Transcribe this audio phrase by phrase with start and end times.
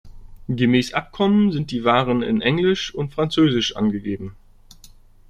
[0.49, 4.35] Gemäß Abkommen sind die Waren in Englisch und Französisch angegeben.